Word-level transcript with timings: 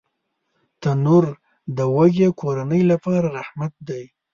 تنور 0.81 1.25
د 1.77 1.79
وږې 1.95 2.29
کورنۍ 2.41 2.81
لپاره 2.91 3.27
رحمت 3.37 3.73
دی 3.87 4.03